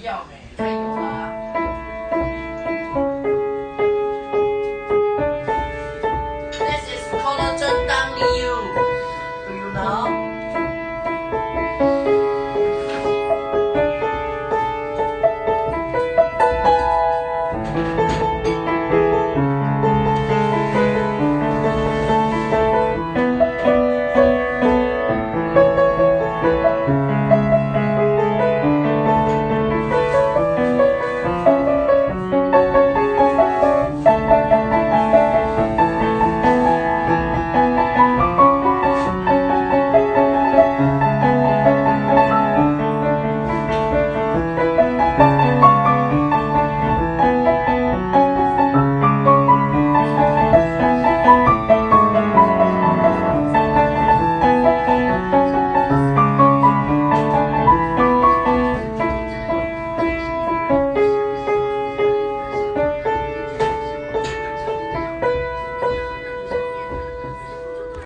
[0.00, 0.38] 不要 meh